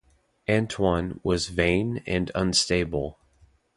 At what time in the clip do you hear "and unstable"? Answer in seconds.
2.07-3.19